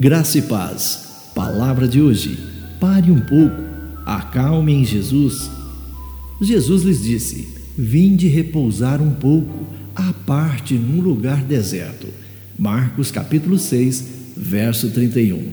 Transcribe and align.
Graça 0.00 0.38
e 0.38 0.42
paz. 0.42 1.30
Palavra 1.34 1.86
de 1.86 2.00
hoje. 2.00 2.38
Pare 2.80 3.10
um 3.10 3.20
pouco. 3.20 3.62
Acalme 4.06 4.72
em 4.72 4.82
Jesus. 4.82 5.50
Jesus 6.40 6.84
lhes 6.84 7.02
disse: 7.02 7.46
Vinde 7.76 8.26
repousar 8.26 9.02
um 9.02 9.10
pouco, 9.10 9.66
à 9.94 10.10
parte 10.14 10.72
num 10.72 11.02
lugar 11.02 11.44
deserto. 11.44 12.08
Marcos 12.58 13.10
capítulo 13.10 13.58
6, 13.58 14.04
verso 14.38 14.88
31. 14.88 15.52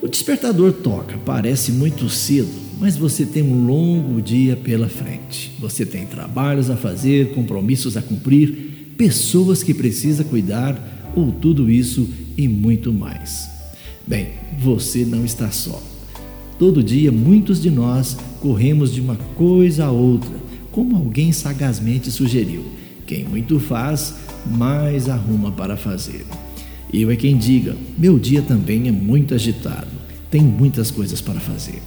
O 0.00 0.06
despertador 0.06 0.72
toca, 0.72 1.18
parece 1.26 1.72
muito 1.72 2.08
cedo, 2.08 2.54
mas 2.78 2.96
você 2.96 3.26
tem 3.26 3.42
um 3.42 3.66
longo 3.66 4.22
dia 4.22 4.54
pela 4.54 4.88
frente. 4.88 5.52
Você 5.58 5.84
tem 5.84 6.06
trabalhos 6.06 6.70
a 6.70 6.76
fazer, 6.76 7.34
compromissos 7.34 7.96
a 7.96 8.02
cumprir, 8.02 8.94
pessoas 8.96 9.64
que 9.64 9.74
precisa 9.74 10.22
cuidar 10.22 10.94
ou 11.16 11.32
tudo 11.32 11.70
isso 11.70 12.08
e 12.36 12.46
muito 12.46 12.92
mais. 12.92 13.48
Bem, 14.06 14.28
você 14.60 15.04
não 15.04 15.24
está 15.24 15.50
só. 15.50 15.82
Todo 16.58 16.82
dia, 16.82 17.10
muitos 17.10 17.60
de 17.60 17.70
nós 17.70 18.16
corremos 18.40 18.92
de 18.92 19.00
uma 19.00 19.16
coisa 19.34 19.86
a 19.86 19.90
outra, 19.90 20.30
como 20.70 20.94
alguém 20.94 21.32
sagazmente 21.32 22.10
sugeriu. 22.10 22.64
Quem 23.06 23.24
muito 23.24 23.58
faz, 23.58 24.14
mais 24.46 25.08
arruma 25.08 25.50
para 25.50 25.76
fazer. 25.76 26.24
Eu 26.92 27.10
é 27.10 27.16
quem 27.16 27.36
diga: 27.36 27.74
meu 27.98 28.18
dia 28.18 28.42
também 28.42 28.88
é 28.88 28.92
muito 28.92 29.34
agitado, 29.34 29.88
tem 30.30 30.40
muitas 30.40 30.90
coisas 30.90 31.20
para 31.20 31.40
fazer. 31.40 31.82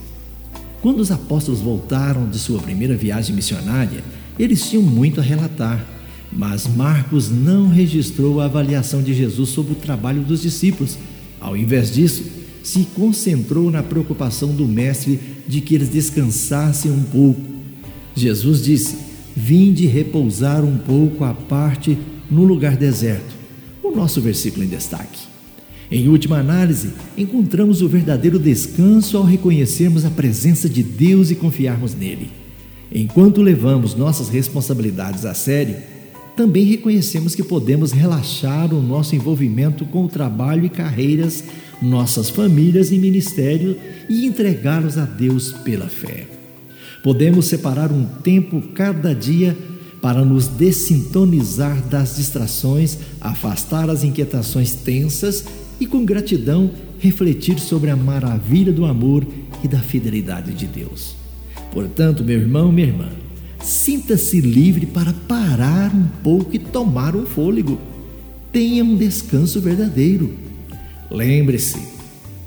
Quando 0.82 1.00
os 1.00 1.12
apóstolos 1.12 1.62
voltaram 1.62 2.30
de 2.30 2.40
sua 2.40 2.60
primeira 2.60 2.96
viagem 2.96 3.36
missionária, 3.36 4.04
eles 4.38 4.70
tinham 4.70 4.84
muito 4.84 5.20
a 5.20 5.24
relatar 5.24 5.86
mas 6.32 6.68
Marcos 6.68 7.30
não 7.30 7.68
registrou 7.68 8.40
a 8.40 8.46
avaliação 8.46 9.02
de 9.02 9.14
Jesus 9.14 9.50
sobre 9.50 9.74
o 9.74 9.76
trabalho 9.76 10.22
dos 10.22 10.42
discípulos. 10.42 10.98
Ao 11.40 11.58
invés 11.58 11.92
disso, 11.92 12.24
se 12.64 12.88
concentrou 12.96 13.72
na 13.72 13.82
preocupação 13.82 14.54
do 14.54 14.68
Mestre 14.68 15.20
de 15.48 15.62
que 15.62 15.74
eles 15.74 15.90
descansassem 15.90 16.92
um 16.92 17.04
pouco. 17.04 17.42
Jesus 18.16 18.64
disse: 18.64 18.98
Vinde 19.36 19.88
repousar 19.88 20.64
um 20.64 20.78
pouco 20.78 21.24
à 21.24 21.34
parte 21.34 21.98
no 22.30 22.44
lugar 22.44 22.78
deserto. 22.78 23.34
O 23.84 23.92
nosso 23.92 24.22
versículo 24.22 24.64
em 24.64 24.68
destaque. 24.68 25.30
Em 25.92 26.08
última 26.08 26.38
análise, 26.38 26.92
encontramos 27.18 27.82
o 27.82 27.90
verdadeiro 27.90 28.38
descanso 28.38 29.18
ao 29.18 29.24
reconhecermos 29.24 30.06
a 30.06 30.12
presença 30.12 30.70
de 30.70 30.84
Deus 30.84 31.32
e 31.32 31.36
confiarmos 31.36 31.96
nele. 31.96 32.30
Enquanto 32.92 33.42
levamos 33.42 33.96
nossas 33.96 34.30
responsabilidades 34.30 35.26
a 35.26 35.34
sério, 35.34 35.78
também 36.40 36.64
reconhecemos 36.64 37.36
que 37.36 37.44
podemos 37.44 37.92
relaxar 37.92 38.74
o 38.74 38.82
nosso 38.82 39.14
envolvimento 39.14 39.84
com 39.84 40.06
o 40.06 40.08
trabalho 40.08 40.64
e 40.64 40.70
carreiras, 40.70 41.44
nossas 41.82 42.30
famílias 42.30 42.94
e 42.94 42.98
ministério 42.98 43.76
e 44.08 44.26
entregá-los 44.26 44.98
a 44.98 45.04
Deus 45.04 45.52
pela 45.52 45.90
fé. 45.90 46.28
Podemos 47.04 47.48
separar 47.48 47.92
um 47.92 48.06
tempo 48.06 48.62
cada 48.74 49.14
dia 49.14 49.54
para 50.02 50.24
nos 50.24 50.48
dessintonizar 50.48 51.86
das 51.90 52.16
distrações, 52.16 52.98
afastar 53.20 53.90
as 53.90 54.06
inquietações 54.06 54.74
tensas 54.74 55.44
e, 55.78 55.86
com 55.86 56.06
gratidão, 56.06 56.72
refletir 57.00 57.60
sobre 57.60 57.90
a 57.90 57.98
maravilha 57.98 58.72
do 58.72 58.86
amor 58.86 59.28
e 59.62 59.68
da 59.68 59.80
fidelidade 59.80 60.54
de 60.54 60.68
Deus. 60.68 61.18
Portanto, 61.74 62.24
meu 62.24 62.40
irmão, 62.40 62.72
minha 62.72 62.88
irmã, 62.88 63.10
Sinta-se 63.64 64.40
livre 64.40 64.86
para 64.86 65.14
parar 65.28 65.94
um 65.94 66.08
pouco 66.24 66.56
e 66.56 66.60
tomar 66.60 67.16
um 67.16 67.26
fôlego. 67.26 67.78
Tenha 68.52 68.84
um 68.84 68.96
descanso 68.96 69.60
verdadeiro. 69.62 70.34
Lembre-se, 71.12 71.80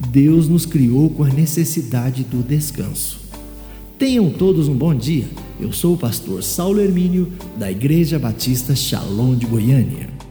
Deus 0.08 0.48
nos 0.48 0.66
criou 0.66 1.10
com 1.10 1.24
a 1.24 1.28
necessidade 1.28 2.24
do 2.24 2.42
descanso. 2.42 3.20
Tenham 3.98 4.30
todos 4.30 4.68
um 4.68 4.74
bom 4.74 4.94
dia. 4.94 5.28
Eu 5.60 5.72
sou 5.72 5.94
o 5.94 5.98
pastor 5.98 6.42
Saulo 6.42 6.80
Hermínio, 6.80 7.32
da 7.56 7.70
Igreja 7.70 8.18
Batista 8.18 8.74
Shalom 8.74 9.36
de 9.36 9.46
Goiânia. 9.46 10.21